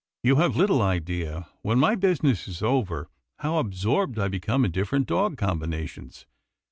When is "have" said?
0.37-0.55